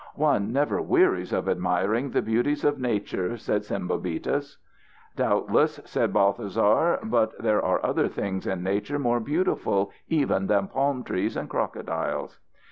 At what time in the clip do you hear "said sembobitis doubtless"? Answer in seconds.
3.37-5.79